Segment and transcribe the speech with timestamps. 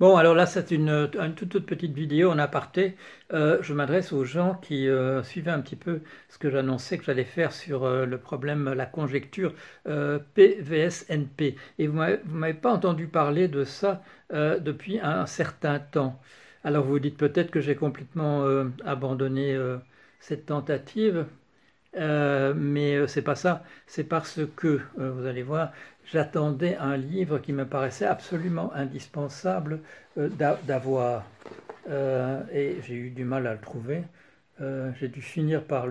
[0.00, 2.96] Bon, alors là, c'est une, toute, petite vidéo en aparté.
[3.32, 7.04] Euh, je m'adresse aux gens qui euh, suivaient un petit peu ce que j'annonçais que
[7.04, 11.56] j'allais faire sur euh, le problème, la conjecture PVSNP.
[11.78, 16.20] Et vous m'avez pas entendu parler de ça depuis un certain temps.
[16.64, 18.44] Alors vous vous dites peut-être que j'ai complètement
[18.84, 19.58] abandonné
[20.20, 21.26] cette tentative.
[21.98, 25.72] Euh, mais euh, c'est pas ça, c'est parce que, euh, vous allez voir,
[26.12, 29.80] j'attendais un livre qui me paraissait absolument indispensable
[30.16, 31.24] d'avoir.
[32.52, 34.02] et j'ai eu du mal à le trouver.
[34.60, 35.86] j'ai dû finir par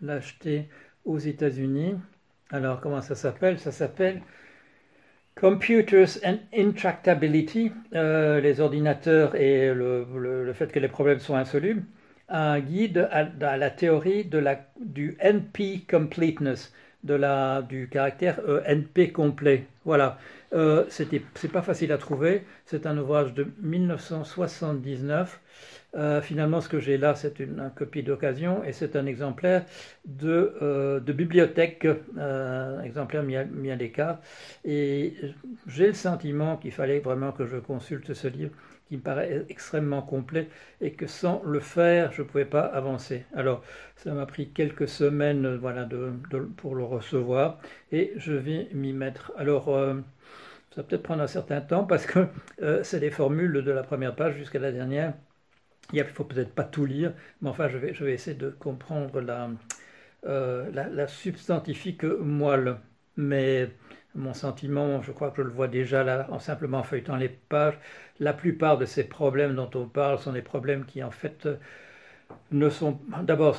[0.00, 0.68] l'acheter
[1.04, 1.94] aux États-Unis.
[2.50, 3.58] Alors, comment ça s'appelle?
[3.58, 4.22] Ça s'appelle
[5.34, 11.84] Computers and Intractability, les ordinateurs et le, fait que les problèmes sont insolubles
[12.28, 16.72] un guide à, la théorie de la, du NP completeness,
[17.04, 19.66] de la, du caractère euh, NP complet.
[19.84, 20.18] Voilà.
[20.52, 22.44] Euh, c'est pas facile à trouver.
[22.66, 25.40] C'est un ouvrage de 1979.
[25.96, 29.64] Euh, finalement, ce que j'ai là, c'est une, copie d'occasion et c'est un exemplaire
[30.04, 31.86] de, euh, de bibliothèque,
[32.84, 34.20] exemplaire mis l'écart.
[34.64, 35.14] Et
[35.66, 38.52] j'ai le sentiment qu'il fallait vraiment que je consulte ce livre
[38.88, 40.48] qui me paraît extrêmement complet
[40.80, 43.24] et que sans le faire, je ne pouvais pas avancer.
[43.34, 43.62] Alors,
[43.96, 46.12] ça m'a pris quelques semaines voilà, de,
[46.56, 47.58] pour le recevoir
[47.92, 49.32] et je vais m'y mettre.
[49.36, 50.02] Alors, euh,
[50.74, 52.28] ça peut-être prendre un certain temps parce que
[52.62, 55.14] euh, c'est les formules de la première page jusqu'à la dernière.
[55.92, 59.50] Il ne faut peut-être pas tout lire, mais enfin, je vais, essayer de comprendre la,
[60.26, 62.76] euh, la, la substantifique moelle.
[63.16, 63.70] Mais
[64.14, 67.78] mon sentiment, je crois que je le vois déjà là, en simplement feuilletant les pages,
[68.20, 71.48] la plupart de ces problèmes dont on parle sont des problèmes qui en fait
[72.50, 73.56] ne sont d'abord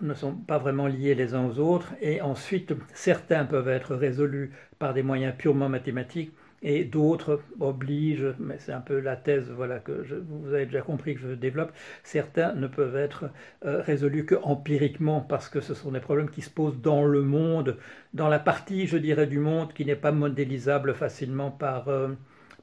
[0.00, 4.52] ne sont pas vraiment liés les uns aux autres et ensuite certains peuvent être résolus
[4.78, 9.78] par des moyens purement mathématiques et d'autres obligent, mais c'est un peu la thèse voilà,
[9.78, 13.30] que vous avez déjà compris que je développe, certains ne peuvent être
[13.64, 17.22] euh, résolus que empiriquement parce que ce sont des problèmes qui se posent dans le
[17.22, 17.76] monde,
[18.14, 22.08] dans la partie, je dirais, du monde qui n'est pas modélisable facilement par, euh,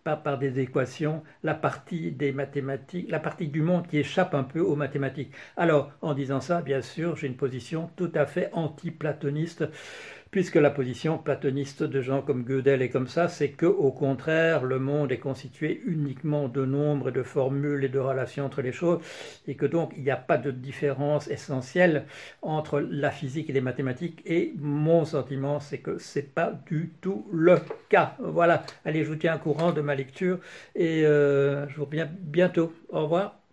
[0.06, 4.44] par, par, des équations, la partie des mathématiques, la partie du monde qui échappe un
[4.44, 5.34] peu aux mathématiques.
[5.58, 9.66] Alors, en disant ça, bien sûr, j'ai une position tout à fait anti-platoniste
[10.36, 14.66] puisque la position platoniste de gens comme Gödel est comme ça, c'est que au contraire,
[14.66, 18.74] le monde est constitué uniquement de nombres et de formules et de relations entre les
[18.74, 19.00] choses,
[19.48, 22.04] et que donc il n'y a pas de différence essentielle
[22.42, 24.24] entre la physique et les mathématiques.
[24.26, 28.18] Et mon sentiment, c'est que c'est pas du tout le cas.
[28.20, 28.66] Voilà.
[28.84, 30.40] Allez, je vous tiens au courant de ma lecture
[30.76, 32.74] et euh, je vous reviens bientôt.
[32.90, 33.45] Au revoir.